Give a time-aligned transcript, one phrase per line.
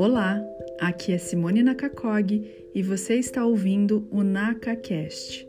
[0.00, 0.40] Olá,
[0.80, 5.44] aqui é Simone Nakakog e você está ouvindo o NakaCast.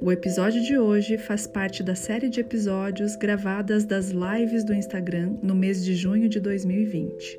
[0.00, 5.36] O episódio de hoje faz parte da série de episódios gravadas das lives do Instagram
[5.42, 7.38] no mês de junho de 2020.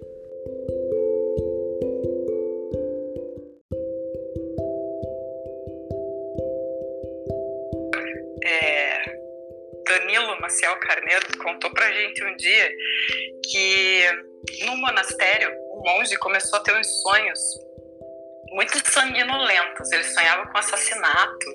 [8.45, 9.01] É,
[9.83, 12.71] Danilo Maciel Carneiro contou pra gente um dia
[13.43, 17.39] que no monastério monge começou a ter uns sonhos
[18.51, 19.91] muito sanguinolentos.
[19.91, 21.47] Ele sonhava com assassinato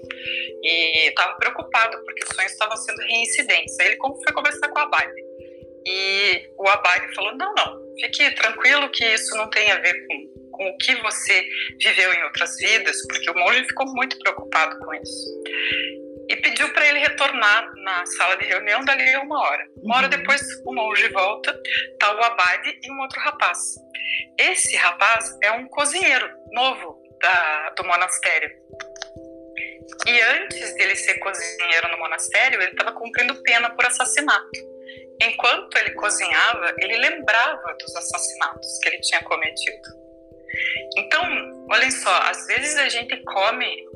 [0.63, 3.79] e estava preocupado porque os sonhos estavam sendo reincidentes.
[3.79, 5.23] Aí ele foi conversar com o abade
[5.85, 10.49] e o abade falou: não, não, fique tranquilo que isso não tem a ver com,
[10.53, 11.45] com o que você
[11.79, 15.43] viveu em outras vidas, porque o monge ficou muito preocupado com isso
[16.29, 19.65] e pediu para ele retornar na sala de reunião dali a uma hora.
[19.83, 20.11] Uma hora uhum.
[20.11, 21.59] depois, o monge volta,
[21.99, 23.59] tá o abade e um outro rapaz.
[24.38, 28.51] Esse rapaz é um cozinheiro novo da, do monastério.
[30.07, 34.73] E antes dele ser cozinheiro no monastério, ele estava cumprindo pena por assassinato.
[35.21, 40.02] Enquanto ele cozinhava, ele lembrava dos assassinatos que ele tinha cometido.
[40.96, 41.23] Então,
[41.71, 43.87] olhem só, às vezes a gente come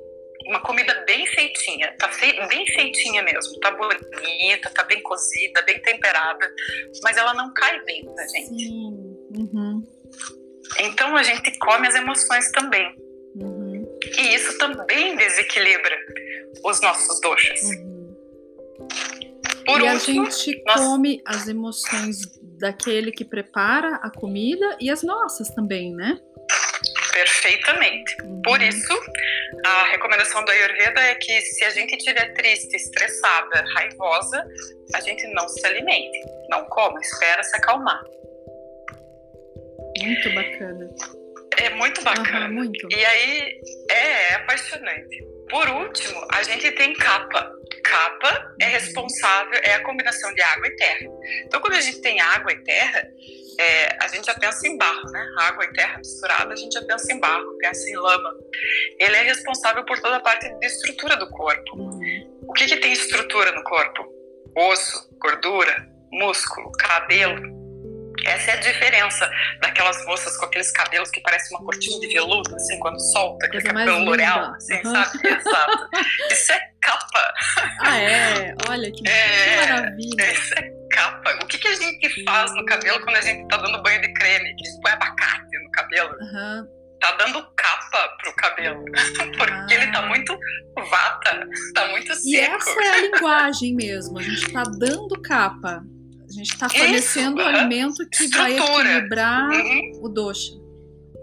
[0.47, 2.11] uma comida bem feitinha, tá
[2.49, 6.55] bem feitinha mesmo, tá bonita, tá bem cozida, bem temperada,
[7.03, 8.49] mas ela não cai bem na gente.
[8.49, 9.17] Sim.
[9.37, 9.87] Uhum.
[10.81, 12.95] Então a gente come as emoções também.
[13.35, 13.87] Uhum.
[14.19, 15.97] E isso também desequilibra
[16.65, 17.63] os nossos doxas.
[17.63, 18.17] Uhum.
[19.67, 20.81] Por e último, a gente nós...
[20.81, 22.19] come as emoções
[22.59, 26.19] daquele que prepara a comida e as nossas também, né?
[27.17, 28.15] Perfeitamente.
[28.45, 28.69] Por uhum.
[28.69, 28.93] isso,
[29.65, 34.47] a recomendação do Ayurveda é que se a gente estiver triste, estressada, raivosa,
[34.95, 38.05] a gente não se alimente, não coma, espera se acalmar.
[39.99, 40.91] Muito bacana.
[41.57, 42.49] É muito bacana.
[42.49, 42.87] Uhum, muito.
[42.91, 45.25] E aí é, é apaixonante.
[45.49, 47.51] Por último, a gente tem capa.
[47.83, 48.73] Capa é uhum.
[48.73, 51.07] responsável, é a combinação de água e terra.
[51.47, 53.09] Então, quando a gente tem água e terra,
[53.59, 55.27] é, a gente já pensa em barro, né?
[55.41, 58.35] Água e terra misturada, a gente já pensa em barro, pensa em lama.
[58.99, 61.77] Ele é responsável por toda a parte de estrutura do corpo.
[62.47, 64.07] O que, que tem estrutura no corpo?
[64.57, 67.57] Osso, gordura, músculo, cabelo.
[68.25, 69.31] Essa é a diferença
[69.61, 73.63] daquelas moças com aqueles cabelos que parecem uma cortina de veludo, assim, quando solta, aquele
[73.63, 74.93] cabelo L'Oreal, assim, uhum.
[74.93, 75.29] sabe?
[75.29, 75.89] Exato.
[76.33, 77.35] Isso é capa.
[77.81, 78.55] Ah, é?
[78.69, 80.33] Olha que, é, que maravilha.
[80.33, 80.77] Isso é
[81.43, 84.13] O que, que a gente faz no cabelo quando a gente tá dando banho de
[84.15, 84.55] creme?
[84.57, 86.11] Que a gente põe abacate no cabelo?
[86.21, 86.67] Uhum.
[87.01, 88.85] Tá dando capa pro cabelo.
[89.37, 89.67] Porque ah.
[89.71, 90.39] ele tá muito
[90.91, 92.27] vata, tá muito seco.
[92.27, 94.19] E essa é a linguagem mesmo.
[94.19, 95.85] A gente tá dando capa.
[96.29, 98.43] A gente está fornecendo um alimento que Estrutura.
[98.43, 100.01] vai equilibrar uhum.
[100.03, 100.53] o dosha,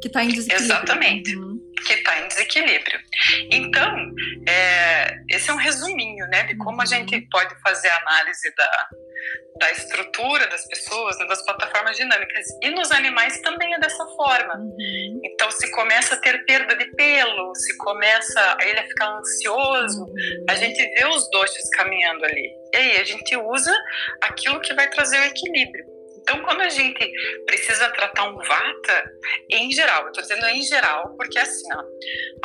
[0.02, 0.66] que está em desequilíbrio.
[0.66, 1.36] Exatamente.
[1.36, 1.53] Uhum.
[1.86, 3.00] Que está em desequilíbrio.
[3.52, 4.14] Então,
[4.48, 7.28] é, esse é um resuminho né, de como a gente uhum.
[7.32, 8.90] pode fazer a análise da,
[9.60, 12.46] da estrutura das pessoas, né, das plataformas dinâmicas.
[12.62, 14.56] E nos animais também é dessa forma.
[14.56, 15.22] Uhum.
[15.24, 20.46] Então, se começa a ter perda de pelo, se começa ele a ficar ansioso, uhum.
[20.50, 22.52] a gente vê os doces caminhando ali.
[22.74, 23.74] E aí a gente usa
[24.22, 25.93] aquilo que vai trazer o equilíbrio.
[26.24, 27.12] Então, quando a gente
[27.46, 29.12] precisa tratar um vata,
[29.50, 31.84] em geral, eu estou dizendo em geral, porque assim, ó,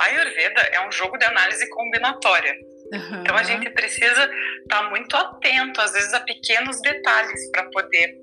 [0.01, 2.55] a Ayurveda é um jogo de análise combinatória.
[2.93, 3.21] Uhum.
[3.21, 4.25] Então a gente precisa
[4.63, 8.17] estar tá muito atento, às vezes, a pequenos detalhes para poder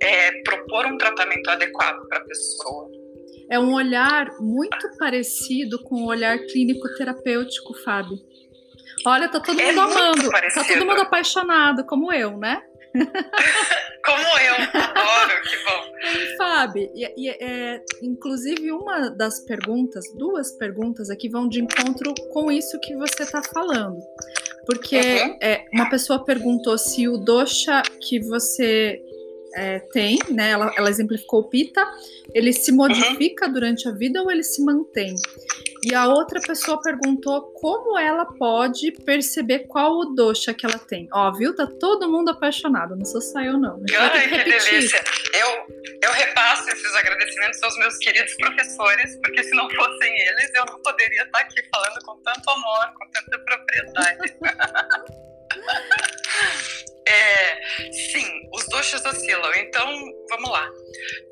[0.00, 2.90] é, propor um tratamento adequado para a pessoa.
[3.50, 8.16] É um olhar muito parecido com o olhar clínico terapêutico, Fábio.
[9.04, 10.64] Olha, tá todo é mundo amando, parecido.
[10.64, 12.62] tá todo mundo apaixonado, como eu, né?
[14.04, 15.92] Como eu, adoro, que bom.
[16.02, 22.12] E, Fábio, e, e, é, inclusive uma das perguntas, duas perguntas aqui vão de encontro
[22.32, 23.98] com isso que você está falando.
[24.66, 25.38] Porque uhum.
[25.40, 29.00] é, uma pessoa perguntou se o dosha que você
[29.54, 30.50] é, tem, né?
[30.50, 31.84] Ela, ela, exemplificou o pita,
[32.34, 33.52] ele se modifica uhum.
[33.52, 35.14] durante a vida ou ele se mantém?
[35.84, 41.08] E a outra pessoa perguntou como ela pode perceber qual o dosha que ela tem.
[41.12, 41.56] Ó, viu?
[41.56, 43.82] Tá todo mundo apaixonado, não sou só eu não.
[43.98, 45.02] Ai, que, que delícia.
[45.34, 45.66] Eu,
[46.02, 50.80] eu repasso esses agradecimentos aos meus queridos professores, porque se não fossem eles, eu não
[50.82, 54.36] poderia estar aqui falando com tanto amor, com tanta propriedade.
[57.06, 59.52] é, sim, os coxas oscilam.
[59.56, 59.88] Então,
[60.28, 60.70] vamos lá.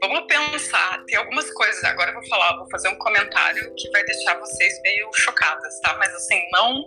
[0.02, 1.04] Vamos pensar.
[1.06, 1.82] Tem algumas coisas.
[1.84, 5.96] Agora eu vou falar, vou fazer um comentário que vai deixar vocês meio chocadas, tá?
[5.98, 6.84] Mas assim, não,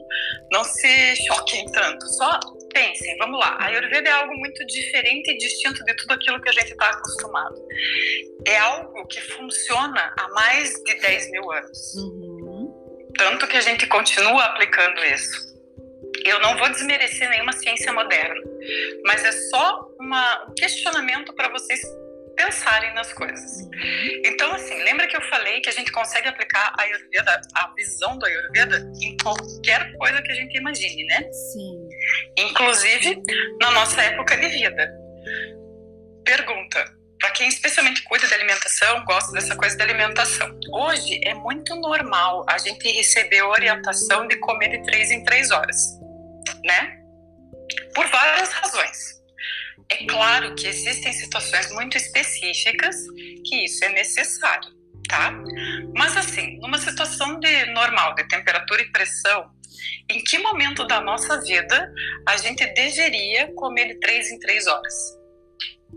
[0.51, 2.05] não se choquem tanto.
[2.09, 2.39] Só
[2.73, 3.57] pensem, vamos lá.
[3.59, 6.89] A Ayurveda é algo muito diferente e distinto de tudo aquilo que a gente está
[6.89, 7.55] acostumado.
[8.45, 11.95] É algo que funciona há mais de 10 mil anos.
[11.95, 13.11] Uhum.
[13.17, 15.52] Tanto que a gente continua aplicando isso
[16.25, 18.41] eu não vou desmerecer nenhuma ciência moderna,
[19.05, 21.81] mas é só uma, um questionamento para vocês
[22.35, 23.69] pensarem nas coisas.
[24.25, 28.17] Então, assim, lembra que eu falei que a gente consegue aplicar a Ayurveda, a visão
[28.17, 31.31] do Ayurveda, em qualquer coisa que a gente imagine, né?
[31.31, 31.89] Sim.
[32.37, 33.21] Inclusive
[33.61, 34.91] na nossa época de vida.
[36.25, 36.85] Pergunta:
[37.19, 40.59] para quem especialmente cuida da alimentação, gosta dessa coisa da alimentação.
[40.73, 46.02] Hoje é muito normal a gente receber orientação de comer de três em três horas
[46.63, 46.99] né?
[47.93, 49.23] Por várias razões.
[49.89, 52.95] É claro que existem situações muito específicas
[53.45, 54.69] que isso é necessário,
[55.07, 55.31] tá?
[55.95, 59.51] Mas assim, numa situação de normal, de temperatura e pressão,
[60.09, 61.91] em que momento da nossa vida
[62.27, 64.93] a gente deveria comer de três em três horas?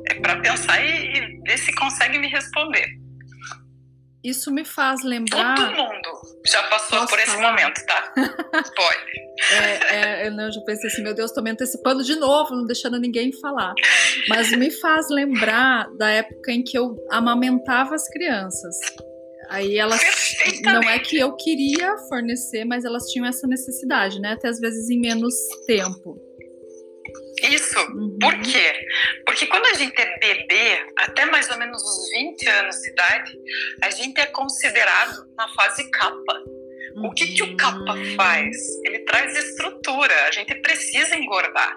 [0.08, 2.86] É para pensar e, e ver se consegue me responder.
[4.26, 5.54] Isso me faz lembrar.
[5.54, 7.50] Todo mundo já passou Posso por esse falar?
[7.52, 8.12] momento, tá?
[8.74, 9.26] Pode.
[9.52, 12.98] É, é, eu já pensei assim, meu Deus, tô me antecipando de novo, não deixando
[12.98, 13.72] ninguém falar.
[14.28, 18.74] Mas me faz lembrar da época em que eu amamentava as crianças.
[19.48, 20.00] Aí elas.
[20.64, 24.32] Não é que eu queria fornecer, mas elas tinham essa necessidade, né?
[24.32, 25.34] Até às vezes em menos
[25.68, 26.20] tempo.
[27.42, 27.78] Isso.
[27.78, 28.18] Uhum.
[28.18, 28.72] Por quê?
[29.24, 33.32] Porque quando a gente é bebê, até mais ou menos os 20 anos de idade,
[33.82, 36.42] a gente é considerado na fase capa.
[37.04, 38.16] O que, que o capa uhum.
[38.16, 38.56] faz?
[38.84, 40.14] Ele traz estrutura.
[40.28, 41.76] A gente precisa engordar.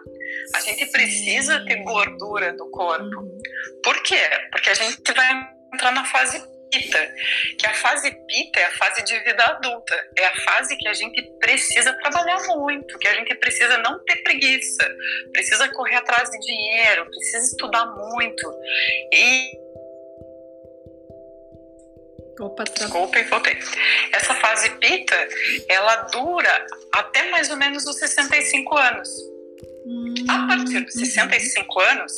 [0.55, 3.19] A gente precisa ter gordura no corpo.
[3.19, 3.37] Uhum.
[3.83, 4.29] Por quê?
[4.51, 7.13] Porque a gente vai entrar na fase pita,
[7.57, 10.93] que a fase pita é a fase de vida adulta, é a fase que a
[10.93, 14.95] gente precisa trabalhar muito, que a gente precisa não ter preguiça,
[15.31, 18.53] precisa correr atrás de dinheiro, precisa estudar muito.
[19.13, 19.69] E
[22.39, 22.71] Opa, tá.
[22.73, 23.57] Desculpem, voltei.
[24.13, 25.15] Essa fase pita,
[25.67, 29.09] ela dura até mais ou menos os 65 anos.
[30.29, 32.13] A partir dos 65 anos,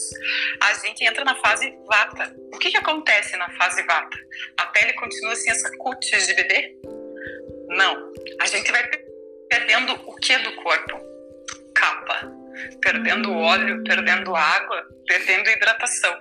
[0.62, 2.36] a gente entra na fase vata.
[2.54, 4.18] O que, que acontece na fase vata?
[4.58, 6.76] A pele continua assim, essa cutis de bebê?
[7.70, 8.12] Não.
[8.42, 8.86] A gente vai
[9.50, 11.00] perdendo o que do corpo?
[11.74, 12.30] Capa.
[12.82, 16.20] Perdendo óleo, perdendo água, perdendo hidratação.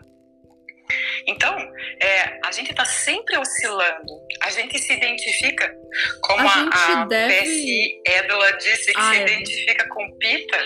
[1.26, 1.58] Então,
[2.00, 4.12] é, a gente está sempre oscilando.
[4.42, 5.74] A gente se identifica,
[6.20, 7.42] como a, a, a deve...
[7.42, 9.22] PSI Edela disse, que ah, se é.
[9.22, 10.58] identifica com Pita.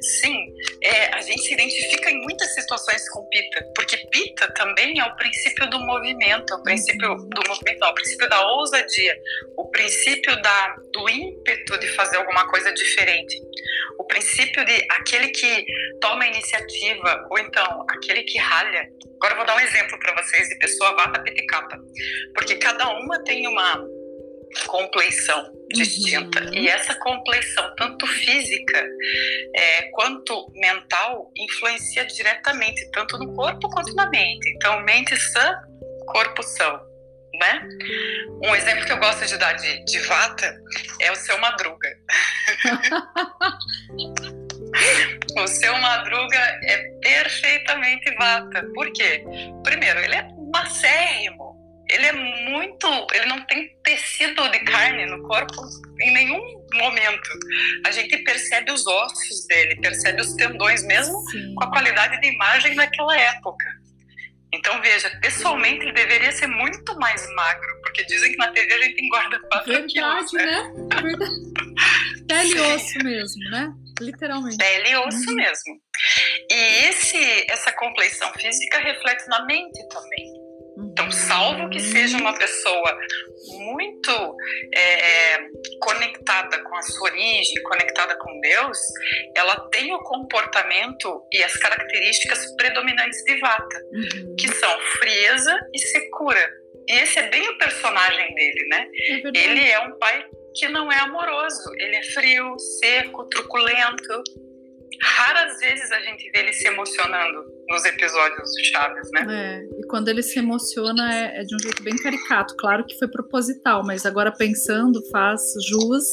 [0.00, 5.04] Sim, é, a gente se identifica em muitas situações com Pita, porque Pita também é
[5.04, 7.28] o princípio do movimento, é o princípio uhum.
[7.28, 9.16] do movimento, não, é o princípio da ousadia,
[9.56, 13.40] o princípio da, do ímpeto de fazer alguma coisa diferente,
[13.98, 15.64] o princípio de aquele que
[16.00, 18.88] toma a iniciativa, ou então aquele que ralha.
[19.16, 21.78] Agora eu vou dar um exemplo para vocês de pessoa vata piticapa,
[22.34, 23.86] porque cada uma tem uma
[24.66, 26.54] compleição distinta uhum.
[26.54, 28.84] e essa compleição tanto física
[29.54, 35.54] é, quanto mental influencia diretamente tanto no corpo quanto na mente então mente sã
[36.06, 36.80] corpo são
[37.34, 37.68] né
[38.42, 40.60] um exemplo que eu gosto de dar de, de vata
[41.00, 41.88] é o seu madruga
[45.36, 48.66] o seu Madruga é perfeitamente vata.
[48.74, 49.24] Por quê?
[49.62, 51.59] Primeiro, ele é macérrimo.
[51.90, 52.86] Ele é muito.
[53.12, 55.62] Ele não tem tecido de carne no corpo
[56.00, 56.40] em nenhum
[56.74, 57.30] momento.
[57.84, 61.54] A gente percebe os ossos dele, percebe os tendões, mesmo Sim.
[61.54, 63.64] com a qualidade de imagem daquela época.
[64.52, 68.78] Então, veja, pessoalmente ele deveria ser muito mais magro, porque dizem que na TV a
[68.78, 70.32] gente engorda 4 Verdade, quilos.
[70.32, 70.44] Né?
[70.44, 71.02] né?
[71.02, 72.26] Verdade.
[72.26, 73.72] Pele e osso mesmo, né?
[74.00, 74.56] Literalmente.
[74.56, 75.36] Pele e osso uhum.
[75.36, 75.80] mesmo.
[76.50, 80.39] E esse, essa compleição física reflete na mente também.
[80.92, 82.98] Então, salvo que seja uma pessoa
[83.58, 84.36] muito
[84.74, 85.38] é,
[85.80, 88.78] conectada com a sua origem, conectada com Deus,
[89.36, 94.36] ela tem o comportamento e as características predominantes de Vata, uhum.
[94.36, 96.52] que são frieza e secura.
[96.88, 98.86] E esse é bem o personagem dele, né?
[99.08, 104.22] É ele é um pai que não é amoroso, ele é frio, seco, truculento.
[105.02, 109.26] Raras vezes a gente vê ele se emocionando nos episódios do Chaves, né?
[109.28, 112.54] É, e quando ele se emociona é, é de um jeito bem caricato.
[112.56, 116.04] Claro que foi proposital, mas agora pensando faz jus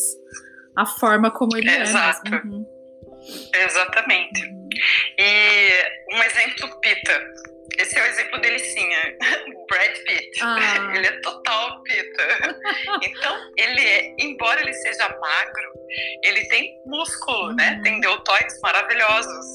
[0.75, 1.81] à forma como ele é.
[1.81, 2.31] Exato.
[2.31, 2.65] Uhum.
[3.53, 4.41] Exatamente.
[5.17, 7.33] E um exemplo pita.
[7.77, 9.17] Esse é o exemplo delicinha.
[9.67, 10.39] Brad Pitt.
[10.41, 10.91] Ah.
[10.95, 12.59] Ele é total pita.
[13.03, 15.71] Então, ele é, embora ele seja magro,
[16.23, 17.69] ele tem músculo, né?
[17.69, 17.75] uhum.
[17.75, 17.81] né?
[17.83, 19.45] Tem deltoides maravilhosos.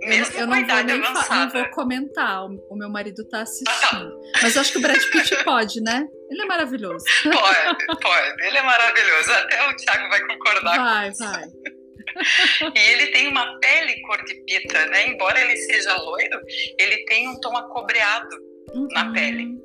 [0.00, 4.20] Mesmo eu, eu não, vou nem não vou comentar, o, meu marido tá assistindo.
[4.42, 6.06] Mas eu acho que o Brad Pitt pode, né?
[6.30, 7.04] Ele é maravilhoso.
[7.24, 8.46] Pode, pode.
[8.46, 9.32] Ele é maravilhoso.
[9.32, 10.76] Até o Thiago vai concordar.
[10.76, 11.44] Vai, vai.
[12.74, 15.08] e ele tem uma pele cor de pita, né?
[15.08, 16.40] Embora ele seja loiro,
[16.78, 18.88] ele tem um tom acobreado uhum.
[18.92, 19.58] na pele.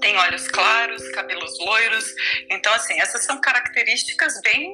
[0.00, 2.14] Tem olhos claros, cabelos loiros.
[2.48, 4.72] Então, assim, essas são características bem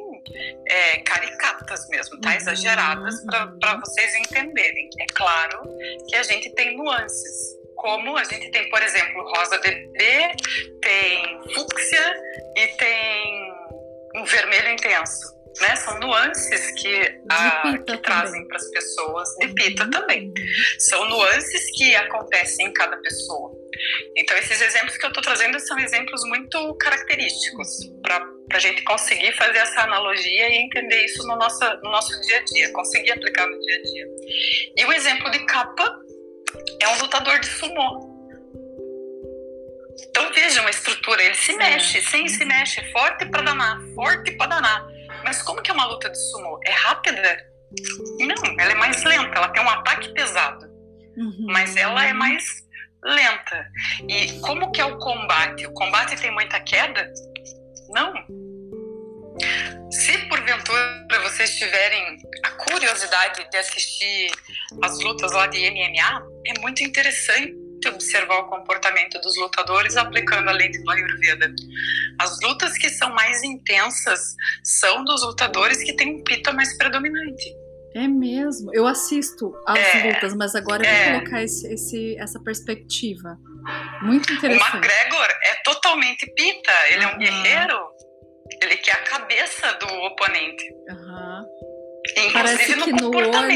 [0.69, 2.31] é, caricatas mesmo, tá?
[2.31, 2.37] Uhum.
[2.37, 4.89] Exageradas para vocês entenderem.
[5.01, 5.63] É claro
[6.09, 7.57] que a gente tem nuances.
[7.77, 10.35] Como a gente tem, por exemplo, rosa bebê,
[10.81, 12.17] tem fúcsia
[12.57, 13.53] e tem
[14.17, 15.77] um vermelho intenso né?
[15.77, 19.91] São nuances que, a, que trazem para as pessoas, de pita uhum.
[19.91, 20.33] também.
[20.79, 23.53] São nuances que acontecem em cada pessoa.
[24.17, 27.69] Então, esses exemplos que eu estou trazendo são exemplos muito característicos
[28.03, 32.39] para a gente conseguir fazer essa analogia e entender isso no nosso, no nosso dia
[32.39, 34.07] a dia, conseguir aplicar no dia a dia.
[34.77, 36.01] E o exemplo de capa
[36.81, 38.17] é um lutador de sumô.
[40.11, 44.47] Então vejam a estrutura, ele se mexe, sim, se mexe, forte para danar, forte para
[44.47, 44.96] danar.
[45.25, 46.59] Mas como que é uma luta de sumo?
[46.65, 47.47] É rápida?
[48.21, 50.67] Não, ela é mais lenta, ela tem um ataque pesado.
[51.17, 51.47] Uhum.
[51.49, 52.45] Mas ela é mais
[53.05, 53.71] lenta.
[54.09, 55.67] E como que é o combate?
[55.67, 57.13] O combate tem muita queda?
[57.91, 58.15] Não.
[59.91, 64.31] Se porventura vocês tiverem a curiosidade de assistir
[64.83, 70.52] as lutas lá de MMA, é muito interessante observar o comportamento dos lutadores aplicando a
[70.52, 71.54] lente do Ayurveda.
[72.21, 77.54] As lutas que são mais intensas são dos lutadores que têm um pita mais predominante.
[77.95, 78.71] É mesmo.
[78.75, 81.18] Eu assisto às é, lutas, mas agora eu vou é.
[81.18, 83.38] colocar esse, esse, essa perspectiva.
[84.02, 84.71] Muito interessante.
[84.71, 86.73] O McGregor é totalmente pita.
[86.90, 87.11] Ele uhum.
[87.11, 87.88] é um guerreiro.
[88.62, 90.64] Ele quer a cabeça do oponente.
[90.90, 91.45] Uhum.
[92.17, 93.47] Inclusive Parece que no, no olhar,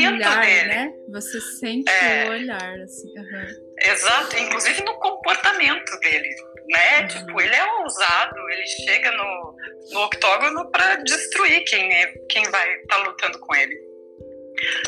[0.43, 0.69] dele.
[0.69, 0.93] né?
[1.09, 2.29] Você sente é.
[2.29, 3.09] o olhar, assim.
[3.09, 3.71] Uhum.
[3.81, 6.29] Exato, inclusive no comportamento dele,
[6.69, 7.01] né?
[7.01, 7.09] Uhum.
[7.09, 9.57] Tipo, ele é ousado, ele chega no,
[9.93, 13.91] no octógono para destruir quem, é, quem vai estar tá lutando com ele.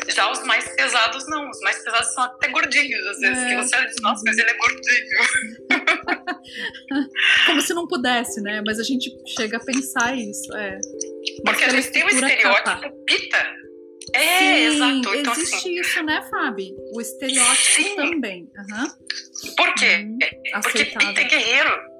[0.07, 3.49] Já os mais pesados não, os mais pesados são até gordinhos, às vezes, é.
[3.49, 5.19] que você diz, nossa, mas ele é gordinho.
[7.47, 8.61] Como se não pudesse, né?
[8.65, 10.79] Mas a gente chega a pensar isso, é.
[11.43, 12.93] Porque a gente tem o estereótipo capa.
[14.23, 15.15] É, Sim, exato.
[15.15, 16.75] Então, existe assim, isso, né, Fábio?
[16.93, 17.95] O estereótipo sim.
[17.95, 18.49] também.
[18.57, 19.55] Uhum.
[19.55, 19.97] Por quê?
[19.97, 20.61] Uhum.
[20.61, 21.93] Porque Pita é guerreiro.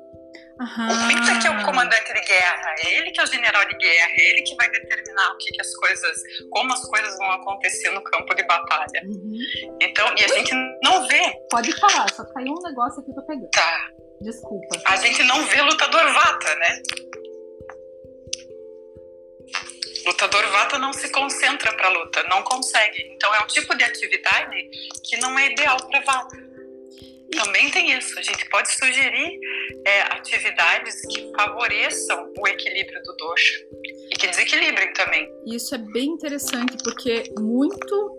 [0.59, 0.87] Uhum.
[0.87, 3.75] O Pita que é o comandante de guerra, é ele que é o general de
[3.77, 6.17] guerra, é ele que vai determinar o que, que as coisas,
[6.51, 9.01] como as coisas vão acontecer no campo de batalha.
[9.05, 9.37] Uhum.
[9.81, 10.53] Então, e a gente
[10.83, 11.21] não vê.
[11.49, 13.49] Pode falar, só caiu um negócio aqui que eu tô pegando.
[13.49, 13.89] Tá.
[14.21, 14.81] Desculpa.
[14.85, 16.81] A gente não vê lutador vata, né?
[20.05, 23.11] Lutador vata não se concentra para luta, não consegue.
[23.15, 24.69] Então é um tipo de atividade
[25.03, 26.53] que não é ideal para vata.
[27.31, 28.17] Também tem isso.
[28.19, 29.39] A gente pode sugerir
[29.85, 33.59] é, atividades que favoreçam o equilíbrio do dosha
[34.11, 35.27] e que desequilibrem também.
[35.47, 38.17] Isso é bem interessante porque muito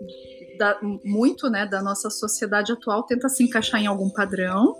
[0.57, 4.75] da, muito né, da nossa sociedade atual tenta se encaixar em algum padrão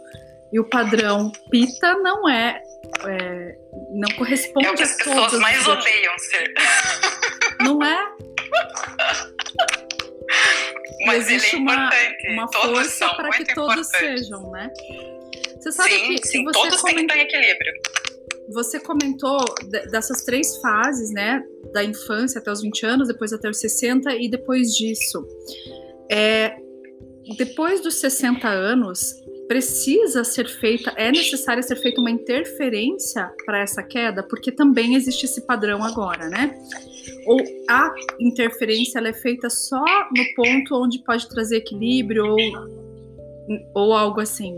[0.51, 2.62] e o padrão pita não é,
[3.05, 3.57] é
[3.91, 6.53] não corresponde é o que as pessoas mais odeiam ser.
[7.65, 8.15] Não é?
[11.05, 11.89] Mas existe é uma,
[12.29, 14.72] uma força para que todos sejam, né?
[15.60, 17.74] Você sabe sim, que sim, você todos comentou, têm que estar em equilíbrio.
[18.53, 19.43] Você comentou
[19.91, 21.43] dessas três fases, né?
[21.74, 25.27] Da infância até os 20 anos, depois até os 60 e depois disso.
[26.12, 26.55] É,
[27.38, 29.15] depois dos 60 anos,
[29.48, 35.25] precisa ser feita, é necessária ser feita uma interferência para essa queda, porque também existe
[35.25, 36.57] esse padrão agora, né?
[37.25, 37.39] Ou
[37.70, 39.84] a interferência ela é feita só
[40.15, 42.38] no ponto onde pode trazer equilíbrio ou,
[43.74, 44.55] ou algo assim?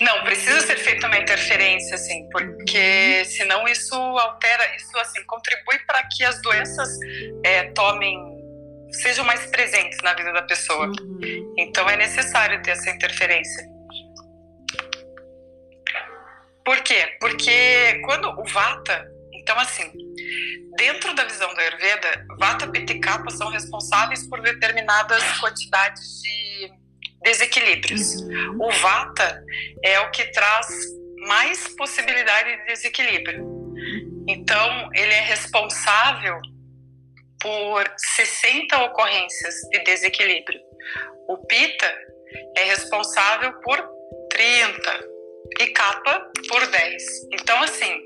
[0.00, 6.02] Não, precisa ser feita uma interferência, assim, porque senão isso altera, isso assim contribui para
[6.08, 6.88] que as doenças
[7.44, 8.18] é, tomem
[8.90, 10.86] sejam mais presentes na vida da pessoa.
[10.86, 11.54] Uhum.
[11.56, 13.64] Então é necessário ter essa interferência.
[16.64, 17.16] Por quê?
[17.20, 19.90] Porque quando o Vata, então assim,
[20.76, 26.72] dentro da visão da Ayurveda, Vata, Pitta e Kapha são responsáveis por determinadas quantidades de
[27.22, 28.16] desequilíbrios.
[28.58, 29.44] O Vata
[29.82, 30.66] é o que traz
[31.26, 33.46] mais possibilidade de desequilíbrio.
[34.28, 36.40] Então, ele é responsável
[37.40, 40.60] por 60 ocorrências de desequilíbrio.
[41.28, 41.92] O Pita
[42.56, 43.88] é responsável por
[44.30, 45.11] 30
[45.60, 47.02] e capa por 10.
[47.32, 48.00] Então, assim,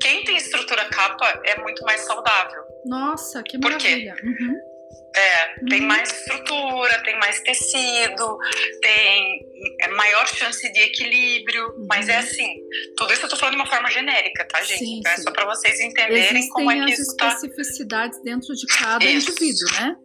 [0.00, 2.62] quem tem estrutura capa é muito mais saudável.
[2.86, 4.14] Nossa, que maravilha.
[4.22, 4.74] Uhum.
[5.16, 5.68] É, uhum.
[5.68, 8.36] tem mais estrutura, tem mais tecido,
[8.82, 9.40] tem
[9.80, 11.86] é maior chance de equilíbrio, uhum.
[11.88, 12.52] mas é assim,
[12.96, 14.80] tudo isso eu tô falando de uma forma genérica, tá, gente?
[14.80, 17.28] Sim, então é só para vocês entenderem Existem como é que isso tá...
[17.28, 19.30] especificidades dentro de cada isso.
[19.30, 19.96] indivíduo, né?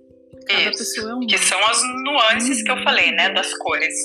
[0.48, 1.08] Cada isso.
[1.08, 1.28] é uma.
[1.28, 3.96] Que são as nuances que eu falei, né, das cores.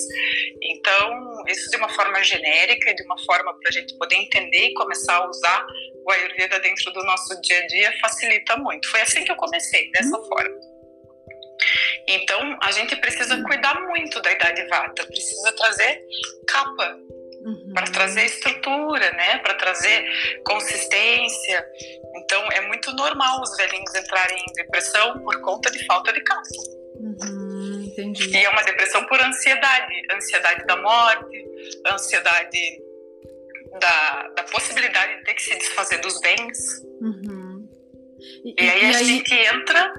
[0.61, 4.67] Então, isso de uma forma genérica e de uma forma para a gente poder entender
[4.67, 5.65] e começar a usar
[6.05, 8.87] o Ayurveda dentro do nosso dia a dia facilita muito.
[8.89, 10.25] Foi assim que eu comecei, dessa uhum.
[10.25, 10.75] forma.
[12.07, 16.01] Então, a gente precisa cuidar muito da idade vata, precisa trazer
[16.47, 17.04] capa
[17.45, 17.73] uhum.
[17.73, 19.37] para trazer estrutura, né?
[19.39, 20.05] Para trazer
[20.43, 21.65] consistência.
[22.15, 26.41] Então, é muito normal os velhinhos entrarem em depressão por conta de falta de capa.
[26.99, 28.29] Uhum, entendi.
[28.29, 31.45] E é uma depressão por ansiedade, ansiedade da morte,
[31.87, 32.81] ansiedade
[33.79, 36.57] da, da possibilidade de ter que se desfazer dos bens.
[37.01, 37.69] Uhum.
[38.43, 39.05] E, e, aí e a aí...
[39.05, 39.93] gente entra.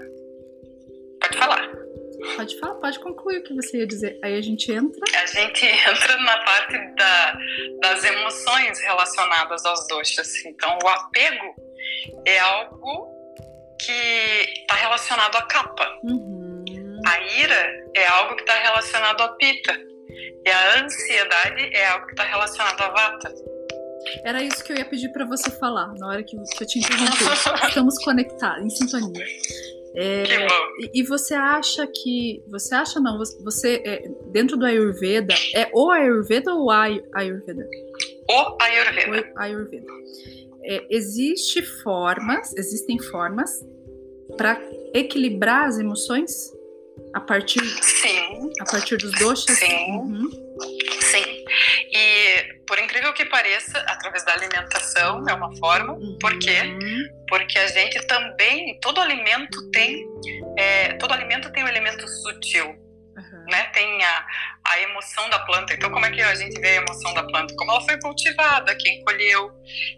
[1.21, 1.86] Pode falar.
[2.37, 4.19] Pode falar, pode concluir o que você ia dizer.
[4.23, 5.01] Aí a gente entra.
[5.15, 7.39] A gente entra na parte da,
[7.83, 10.45] das emoções relacionadas aos doshas.
[10.45, 11.55] Então, o apego
[12.25, 13.15] é algo
[13.79, 13.93] que
[14.61, 15.99] está relacionado à capa.
[16.05, 16.65] Uhum.
[17.07, 19.79] A ira é algo que está relacionado à pita.
[20.45, 23.35] E a ansiedade é algo que está relacionado à vata.
[24.25, 27.25] Era isso que eu ia pedir para você falar na hora que eu te interrompi.
[27.67, 29.27] Estamos conectados, em sintonia.
[29.99, 30.25] É,
[30.79, 32.43] e, e, você acha que.
[32.49, 33.19] Você acha não?
[33.19, 37.67] Você, é, dentro do Ayurveda, é o Ayurveda ou o Ayurveda?
[38.29, 39.33] O Ayurveda.
[39.35, 39.87] O Ayurveda.
[40.65, 43.51] É, existe formas, existem formas
[44.37, 44.61] para
[44.93, 46.53] equilibrar as emoções
[47.15, 48.51] a partir, Sim.
[48.61, 49.57] a partir dos doshas?
[49.57, 49.93] Sim.
[49.93, 50.31] Uhum.
[51.01, 51.36] Sim.
[51.93, 55.97] E por incrível que pareça, através da alimentação é uma forma.
[56.21, 56.77] Por quê?
[57.29, 60.07] Porque a gente também, todo alimento tem,
[60.57, 62.67] é, todo alimento tem um elemento sutil.
[62.67, 63.45] Uhum.
[63.51, 63.65] Né?
[63.73, 64.27] Tem a,
[64.67, 65.73] a emoção da planta.
[65.73, 67.55] Então, como é que a gente vê a emoção da planta?
[67.57, 69.51] Como ela foi cultivada, quem colheu.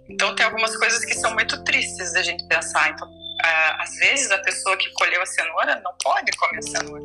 [0.08, 2.90] Então, tem algumas coisas que são muito tristes da gente pensar.
[2.90, 7.04] Então, uh, às vezes, a pessoa que colheu a cenoura não pode comer a cenoura.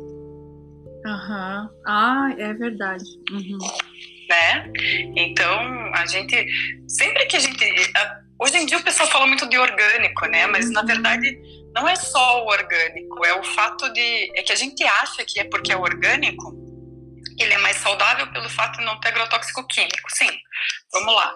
[1.06, 1.62] Aham.
[1.62, 1.80] Uhum.
[1.86, 3.04] Ah, é verdade.
[3.32, 3.58] Uhum
[4.28, 4.70] né?
[5.16, 6.46] Então, a gente,
[6.88, 7.64] sempre que a gente,
[8.38, 10.46] hoje em dia o pessoal fala muito de orgânico, né?
[10.46, 11.38] Mas na verdade
[11.74, 15.40] não é só o orgânico, é o fato de, é que a gente acha que
[15.40, 16.54] é porque é orgânico,
[17.38, 20.08] ele é mais saudável pelo fato de não ter agrotóxico químico.
[20.14, 20.30] Sim,
[20.92, 21.34] vamos lá.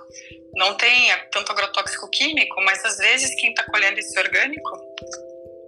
[0.55, 4.71] Não tem tanto agrotóxico químico, mas às vezes quem está colhendo esse orgânico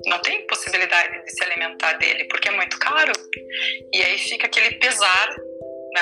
[0.07, 3.13] não tem possibilidade de se alimentar dele, porque é muito caro.
[3.93, 5.37] E aí fica aquele pesar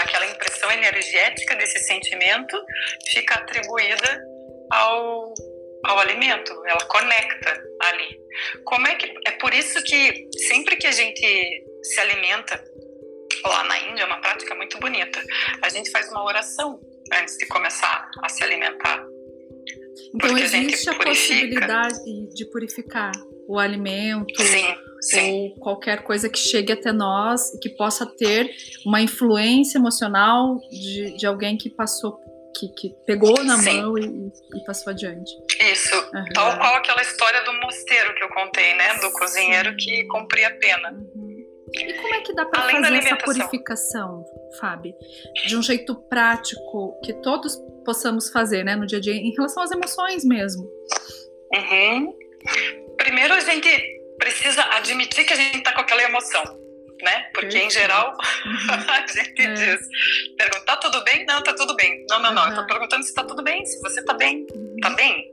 [0.03, 2.61] aquela impressão energética desse sentimento
[3.11, 4.25] fica atribuída
[4.71, 5.35] ao,
[5.85, 8.19] ao alimento, ela conecta ali.
[8.65, 12.63] Como é que é por isso que sempre que a gente se alimenta
[13.45, 15.23] lá na Índia é uma prática muito bonita.
[15.63, 16.81] A gente faz uma oração
[17.13, 19.05] antes de começar a se alimentar.
[20.15, 23.13] Então existe a, a possibilidade de purificar
[23.47, 25.53] o alimento sim, sim.
[25.55, 28.51] ou qualquer coisa que chegue até nós e que possa ter
[28.85, 32.19] uma influência emocional de, de alguém que passou
[32.59, 33.81] que, que pegou na sim.
[33.81, 35.31] mão e, e, passou adiante.
[35.73, 36.25] Isso, uhum.
[36.35, 40.55] tal qual aquela história do mosteiro que eu contei, né, do cozinheiro que cumpria a
[40.55, 40.91] pena.
[40.91, 41.39] Uhum.
[41.75, 44.25] E como é que dá para fazer essa purificação,
[44.59, 44.95] Fábio?
[45.47, 49.63] De um jeito prático que todos possamos fazer, né, no dia a dia, em relação
[49.63, 50.65] às emoções mesmo.
[51.55, 52.15] Uhum.
[52.97, 53.98] Primeiro a gente
[54.39, 56.43] precisa admitir que a gente está com aquela emoção,
[57.03, 57.29] né?
[57.35, 58.85] Porque em geral uhum.
[58.89, 59.55] a gente é.
[59.55, 59.89] diz,
[60.37, 61.27] pergunta, tá tudo bem?
[61.27, 62.05] Não, tá tudo bem.
[62.09, 62.51] Não, não, não, uhum.
[62.51, 64.47] eu tô perguntando se tá tudo bem, se você tá bem.
[64.55, 64.77] Uhum.
[64.81, 65.28] Tá bem?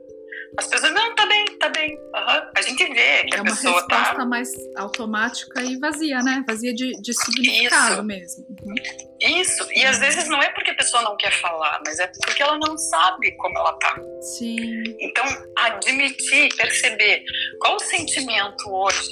[0.58, 1.96] As pessoas, não, tá bem, tá bem.
[1.96, 2.50] Uhum.
[2.56, 3.96] A gente vê que é a pessoa tá.
[3.96, 6.44] É uma resposta mais automática e vazia, né?
[6.46, 8.02] Vazia de, de significado Isso.
[8.04, 8.46] mesmo.
[8.62, 8.74] Uhum.
[9.20, 9.66] Isso.
[9.72, 12.58] E às vezes não é porque a pessoa não quer falar, mas é porque ela
[12.58, 13.96] não sabe como ela tá.
[14.20, 14.82] Sim.
[15.00, 15.24] Então,
[15.58, 17.22] admitir, perceber
[17.60, 19.08] qual o sentimento hoje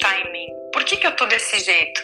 [0.00, 0.48] tá em mim.
[0.72, 2.02] Por que, que eu tô desse jeito?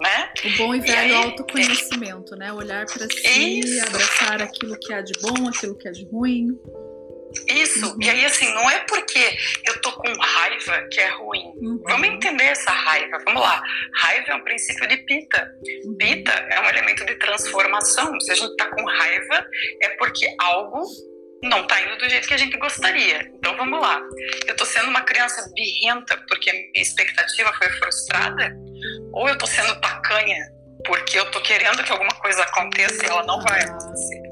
[0.00, 0.32] Né?
[0.44, 2.52] O bom e velho e aí, autoconhecimento, né?
[2.52, 3.86] Olhar para si, isso.
[3.86, 6.58] abraçar aquilo que há de bom, aquilo que há de ruim.
[7.48, 11.52] Isso, e aí assim, não é porque eu tô com raiva que é ruim.
[11.56, 11.82] Uhum.
[11.86, 13.62] Vamos entender essa raiva, vamos lá.
[13.94, 15.50] Raiva é um princípio de pita.
[15.84, 15.96] Uhum.
[15.96, 18.20] Pita é um elemento de transformação.
[18.20, 19.46] Se a gente tá com raiva,
[19.82, 20.82] é porque algo
[21.42, 23.30] não tá indo do jeito que a gente gostaria.
[23.34, 24.00] Então vamos lá.
[24.46, 28.56] Eu tô sendo uma criança birrenta porque a minha expectativa foi frustrada?
[29.12, 30.52] Ou eu tô sendo tacanha
[30.84, 34.31] porque eu tô querendo que alguma coisa aconteça e ela não vai acontecer?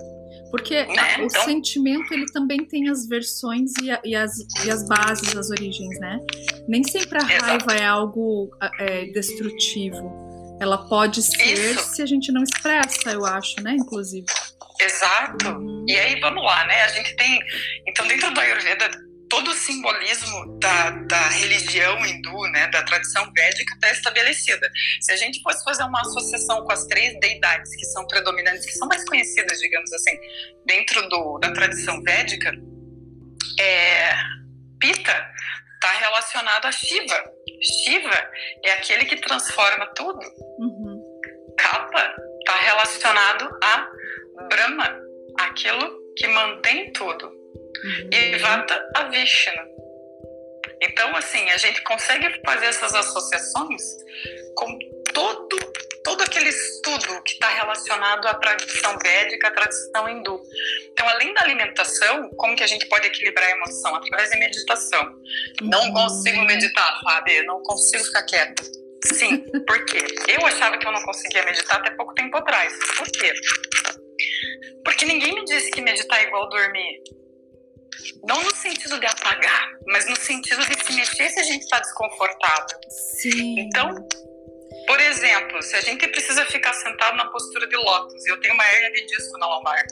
[0.50, 1.18] Porque né?
[1.18, 1.44] o então...
[1.44, 5.98] sentimento ele também tem as versões e, a, e, as, e as bases, as origens,
[6.00, 6.18] né?
[6.68, 7.44] Nem sempre a Exato.
[7.44, 10.12] raiva é algo é, destrutivo.
[10.60, 11.94] Ela pode ser Isso.
[11.94, 13.76] se a gente não expressa, eu acho, né?
[13.78, 14.26] Inclusive.
[14.80, 15.84] Exato.
[15.86, 16.82] E aí, vamos lá, né?
[16.82, 17.40] A gente tem.
[17.86, 18.90] Então, dentro do Ayurveda,
[19.30, 24.70] todo o simbolismo da, da religião hindu, né, da tradição védica, está estabelecida.
[25.00, 28.72] Se a gente fosse fazer uma associação com as três deidades que são predominantes, que
[28.72, 30.18] são mais conhecidas, digamos assim,
[30.66, 32.52] dentro do, da tradição védica,
[33.58, 34.12] é,
[34.80, 35.30] Pita
[35.74, 37.24] está relacionado a Shiva.
[37.62, 38.30] Shiva
[38.64, 40.20] é aquele que transforma tudo.
[40.58, 41.00] Uhum.
[41.56, 43.88] Kapha está relacionado a
[44.48, 44.98] Brahma,
[45.38, 47.39] aquilo que mantém tudo.
[47.84, 48.10] Uhum.
[48.12, 49.80] E Vata a Vishnu.
[50.82, 53.82] Então, assim, a gente consegue fazer essas associações
[54.56, 54.78] com
[55.12, 55.56] todo,
[56.02, 60.40] todo aquele estudo que está relacionado à tradição védica, à tradição hindu.
[60.92, 63.94] Então, além da alimentação, como que a gente pode equilibrar a emoção?
[63.94, 65.04] Através da meditação.
[65.60, 65.68] Uhum.
[65.68, 68.62] Não consigo meditar, Fábio, não consigo ficar quieta.
[69.04, 70.04] Sim, por quê?
[70.28, 72.72] Eu achava que eu não conseguia meditar até pouco tempo atrás.
[72.96, 73.32] Por quê?
[74.84, 77.02] Porque ninguém me disse que meditar é igual dormir.
[78.24, 81.78] Não no sentido de apagar, mas no sentido de se mexer se a gente está
[81.80, 82.78] desconfortável.
[82.88, 83.60] Sim.
[83.60, 83.94] Então,
[84.86, 88.54] por exemplo, se a gente precisa ficar sentado na postura de lótus e eu tenho
[88.54, 89.84] uma hernia de disco na lombar,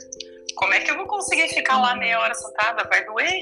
[0.56, 2.84] como é que eu vou conseguir ficar lá meia hora sentada?
[2.88, 3.40] Vai doer.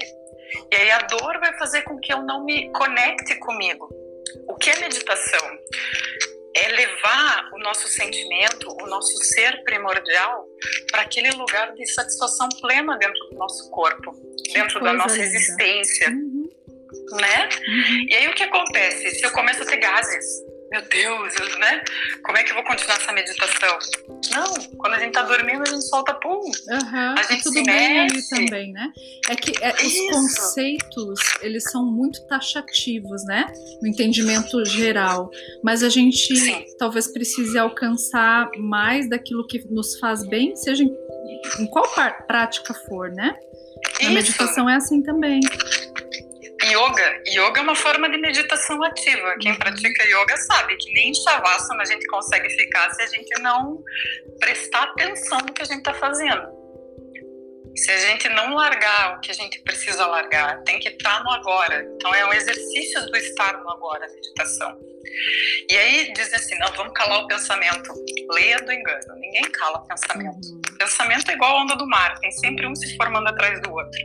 [0.71, 3.89] E aí a dor vai fazer com que eu não me conecte comigo.
[4.47, 5.57] O que é meditação?
[6.57, 10.45] É levar o nosso sentimento, o nosso ser primordial
[10.91, 14.11] para aquele lugar de satisfação plena dentro do nosso corpo,
[14.43, 15.25] que dentro da nossa linda.
[15.25, 16.49] existência, uhum.
[17.11, 17.49] né?
[17.67, 18.05] Uhum.
[18.09, 19.11] E aí o que acontece?
[19.11, 20.25] Se eu começo a ter gases,
[20.69, 21.83] meu Deus, né?
[22.23, 23.77] Como é que eu vou continuar essa meditação?
[24.33, 26.39] Não, quando a gente tá dormindo, a gente solta pum.
[26.39, 27.99] Uhum, a gente tudo se mexe.
[27.99, 28.91] ali também, né?
[29.29, 33.45] É que é, os conceitos, eles são muito taxativos, né?
[33.81, 35.29] No entendimento geral.
[35.63, 36.65] Mas a gente Sim.
[36.77, 40.91] talvez precise alcançar mais daquilo que nos faz bem, seja em,
[41.59, 41.85] em qual
[42.27, 43.35] prática for, né?
[44.05, 45.39] A meditação é assim também.
[46.67, 49.35] Yoga, yoga é uma forma de meditação ativa.
[49.39, 49.57] Quem uhum.
[49.57, 53.81] pratica yoga sabe que nem em shavasana a gente consegue ficar se a gente não
[54.39, 56.57] prestar atenção no que a gente está fazendo.
[57.75, 61.31] Se a gente não largar o que a gente precisa largar, tem que estar no
[61.31, 61.87] agora.
[61.95, 64.77] Então é um exercício do estar no agora, a meditação.
[65.69, 67.93] E aí dizem assim, não, vamos calar o pensamento.
[68.31, 70.47] Leia do engano, ninguém cala o pensamento.
[70.47, 70.61] Uhum.
[70.77, 74.01] Pensamento é igual a onda do mar, tem sempre um se formando atrás do outro.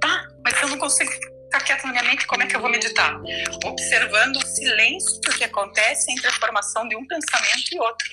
[0.00, 1.10] Tá, mas eu não consigo
[1.50, 3.20] ficar quieto na minha mente, como é que eu vou meditar?
[3.64, 8.08] Observando o silêncio que acontece entre a formação de um pensamento e outro.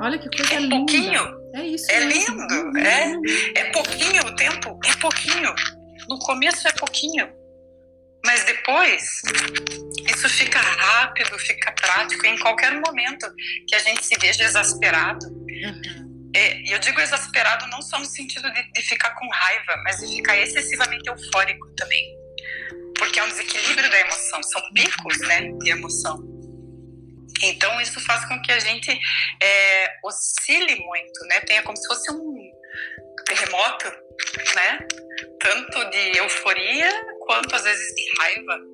[0.00, 0.76] Olha que coisa é linda.
[0.76, 1.42] pouquinho.
[1.54, 1.90] É isso.
[1.90, 2.40] É mesmo.
[2.40, 2.78] lindo.
[2.78, 3.12] É,
[3.56, 4.78] é pouquinho o tempo.
[4.84, 5.54] É pouquinho.
[6.08, 7.28] No começo é pouquinho.
[8.24, 9.20] Mas depois,
[10.08, 12.24] isso fica rápido, fica prático.
[12.24, 13.26] Em qualquer momento
[13.68, 16.11] que a gente se veja exasperado, uhum
[16.42, 20.16] é, eu digo exasperado não só no sentido de, de, ficar com raiva, mas de
[20.16, 22.16] ficar excessivamente eufórico também.
[22.98, 26.32] Porque é um desequilíbrio da emoção, são picos né, de emoção.
[27.42, 28.90] Então isso faz com que a gente
[29.40, 31.40] é, oscile muito, né?
[31.40, 32.52] Tenha como se fosse um
[33.26, 33.86] terremoto,
[34.54, 34.78] né?
[35.40, 36.90] Tanto de euforia
[37.26, 38.71] quanto às vezes de raiva.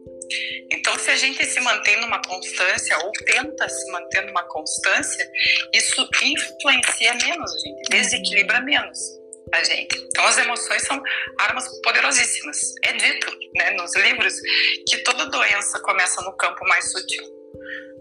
[0.71, 5.31] Então, se a gente se mantém numa constância ou tenta se manter numa constância,
[5.73, 8.99] isso influencia menos a gente, desequilibra menos
[9.53, 9.97] a gente.
[9.97, 11.03] Então, as emoções são
[11.39, 12.59] armas poderosíssimas.
[12.85, 14.35] É dito né, nos livros
[14.87, 17.39] que toda doença começa no campo mais sutil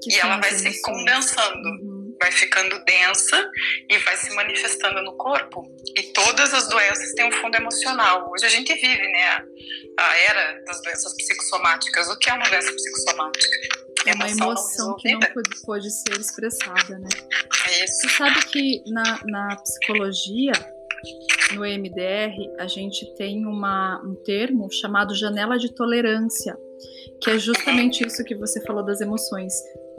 [0.01, 1.69] que e ela vai se condensando.
[1.69, 3.51] Uhum vai ficando densa
[3.89, 5.63] e vai se manifestando no corpo.
[5.95, 8.29] E todas as doenças têm um fundo emocional.
[8.31, 9.43] Hoje a gente vive, né,
[9.99, 12.07] a, era das doenças psicossomáticas.
[12.09, 13.57] O que é uma doença psicossomática?
[14.05, 17.09] É uma emoção, que não pode, pode, ser expressada, né?
[17.67, 18.01] É isso.
[18.01, 20.53] Você sabe que na, na psicologia,
[21.53, 26.57] no MDR, a gente tem uma, um termo chamado janela de tolerância,
[27.21, 29.53] que é justamente isso que você falou das emoções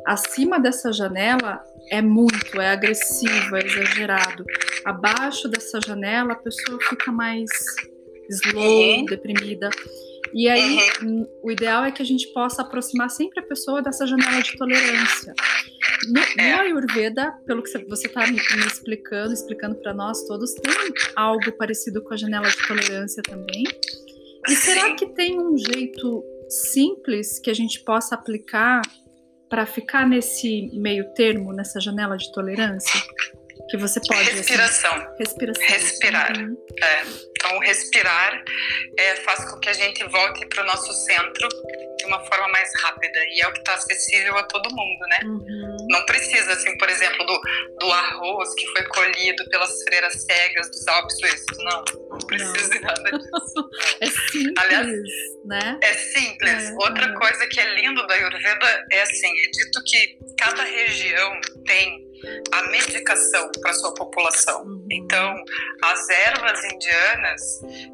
[0.06, 4.44] acima dessa janela é muito, é agressivo, é exagerado.
[4.84, 7.50] Abaixo dessa janela a pessoa fica mais
[8.30, 9.04] slow, uhum.
[9.06, 9.70] deprimida.
[10.34, 11.26] E aí, uhum.
[11.42, 15.34] o ideal é que a gente possa aproximar sempre a pessoa dessa janela de tolerância.
[16.06, 16.52] No, é.
[16.52, 20.72] no Ayurveda, pelo que você está me explicando, explicando para nós todos, tem
[21.16, 23.64] algo parecido com a janela de tolerância também.
[24.48, 28.82] E será que tem um jeito simples que a gente possa aplicar
[29.48, 33.00] para ficar nesse meio termo, nessa janela de tolerância?
[33.70, 34.20] Que você pode.
[34.20, 34.94] Assim, respiração.
[34.94, 35.66] Assim, respiração.
[35.66, 36.38] Respirar.
[36.38, 36.56] Uhum.
[36.82, 37.02] É.
[37.32, 38.42] Então, respirar
[38.98, 41.48] é, faz com que a gente volte para o nosso centro
[41.98, 45.18] de uma forma mais rápida e é o que está acessível a todo mundo, né?
[45.24, 45.57] Uhum.
[45.88, 47.40] Não precisa, assim, por exemplo, do,
[47.78, 51.58] do arroz que foi colhido pelas freiras cegas dos Alpes suíços.
[51.58, 52.68] Não, não precisa não.
[52.68, 53.70] de nada disso.
[54.00, 54.88] é simples, Aliás,
[55.44, 55.78] né?
[55.82, 56.70] É simples.
[56.70, 61.40] É, Outra coisa que é lindo da Ayurveda é assim, é dito que cada região
[61.66, 62.08] tem
[62.52, 64.64] a medicação para sua população.
[64.64, 64.86] Uhum.
[64.90, 65.34] Então,
[65.82, 67.42] as ervas indianas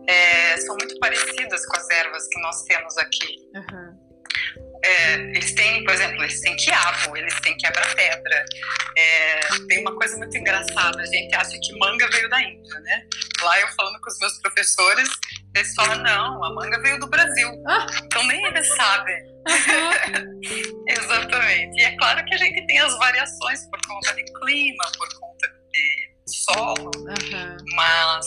[0.09, 3.37] é, são muito parecidas com as ervas que nós temos aqui.
[3.55, 4.05] Uhum.
[4.85, 8.45] É, eles têm, por exemplo, eles têm quiabo, eles têm quebra-pedra.
[8.97, 13.07] É, tem uma coisa muito engraçada, a gente acha que manga veio da Índia, né?
[13.43, 15.09] Lá eu falando com os meus professores,
[15.55, 17.51] eles falam, não, a manga veio do Brasil.
[17.67, 17.87] Ah.
[18.05, 19.23] Então nem eles sabem.
[19.49, 20.85] Uhum.
[20.87, 21.81] Exatamente.
[21.81, 25.34] E é claro que a gente tem as variações por conta de clima, por conta
[26.45, 27.57] solo, uhum.
[27.75, 28.25] mas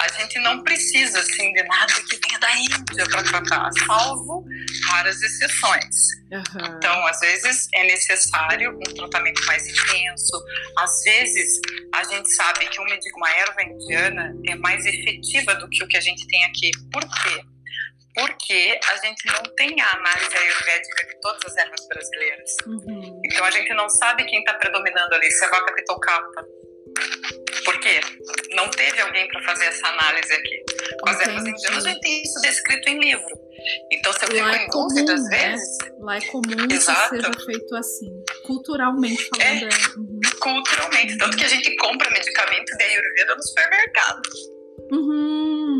[0.00, 4.44] a gente não precisa assim de nada que venha da Índia para tratar, salvo
[4.90, 6.18] raras exceções.
[6.30, 6.76] Uhum.
[6.76, 10.44] Então, às vezes é necessário um tratamento mais intenso.
[10.78, 11.60] Às vezes
[11.94, 15.96] a gente sabe que uma, uma erva indiana é mais efetiva do que o que
[15.96, 16.70] a gente tem aqui.
[16.92, 17.42] Por quê?
[18.14, 22.50] Porque a gente não tem a análise ayurvédica de todas as ervas brasileiras.
[22.66, 23.20] Uhum.
[23.24, 26.44] Então a gente não sabe quem está predominando ali, se é vaca pitocapa,
[27.68, 28.00] por quê?
[28.56, 30.64] Não teve alguém para fazer essa análise aqui.
[31.02, 33.38] Com as ervas indianas, gente tem isso descrito em livro.
[33.92, 35.50] Então, se eu fico é em dúvida, às né?
[35.50, 35.78] vezes.
[36.00, 37.10] Lá é comum Exato.
[37.10, 38.08] que seja feito assim,
[38.46, 39.64] culturalmente falando.
[39.64, 39.98] É, é.
[39.98, 40.20] Uhum.
[40.40, 41.18] Culturalmente.
[41.18, 44.22] Tanto que a gente compra medicamento de Ayurveda no supermercado.
[44.90, 45.77] Uhum.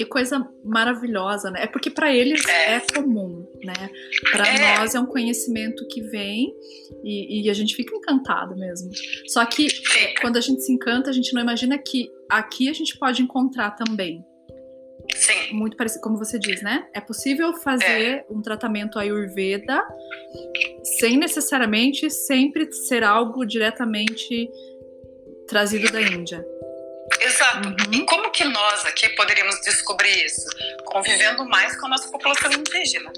[0.00, 1.64] Que coisa maravilhosa, né?
[1.64, 2.76] É porque para eles é.
[2.76, 2.80] é.
[2.80, 3.90] comum, né?
[4.32, 4.78] Para é.
[4.78, 6.54] nós é um conhecimento que vem
[7.04, 8.90] e, e, a gente fica encantado mesmo.
[9.26, 9.68] Só que
[10.22, 13.72] quando a gente se encanta, a gente não imagina que aqui a gente pode encontrar
[13.72, 14.24] também.
[15.14, 15.52] Sim.
[15.52, 16.86] Muito parecido, como você diz, né?
[16.94, 18.26] É possível fazer é.
[18.30, 19.86] um tratamento Ayurveda
[20.98, 24.48] sem necessariamente sempre ser algo diretamente
[25.46, 26.42] trazido da Índia.
[27.20, 27.68] Exato.
[27.68, 27.92] Uhum.
[27.92, 30.48] E como que nós aqui poderíamos descobrir isso?
[30.86, 33.12] Convivendo mais com a nossa população indígena.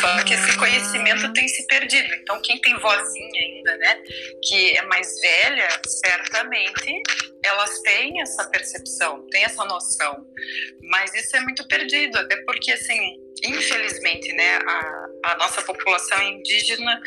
[0.00, 2.14] Só que esse conhecimento tem se perdido.
[2.14, 4.02] Então, quem tem vozinha ainda, né,
[4.42, 7.02] que é mais velha, certamente
[7.42, 10.26] elas têm essa percepção, têm essa noção.
[10.82, 17.00] Mas isso é muito perdido, até porque, assim, infelizmente, né, a, a nossa população indígena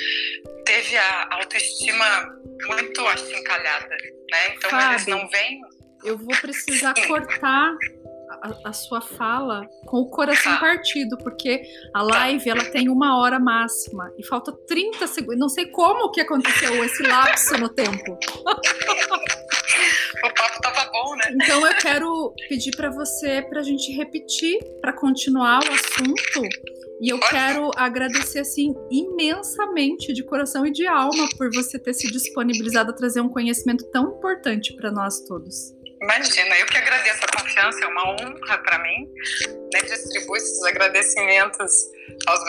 [0.65, 3.89] teve a autoestima muito achincalhada,
[4.32, 4.54] né?
[4.56, 4.91] Então, Fábio.
[4.91, 5.62] eles não vêm
[6.03, 7.75] eu vou precisar cortar
[8.41, 11.61] a, a, sua fala com o coração partido, porque
[11.93, 15.39] a live ela tem uma hora máxima e falta 30 segundos.
[15.39, 18.17] Não sei como que aconteceu esse lapso no tempo.
[20.23, 21.35] o papo tava bom, né?
[21.43, 26.41] Então eu quero pedir para você para a gente repetir, para continuar o assunto.
[27.01, 32.11] E eu quero agradecer assim imensamente de coração e de alma por você ter se
[32.11, 35.80] disponibilizado a trazer um conhecimento tão importante para nós todos.
[36.01, 39.07] Imagina, eu que agradeço a confiança, é uma honra para mim
[39.71, 39.81] né,
[40.35, 41.71] esses agradecimentos
[42.27, 42.39] aos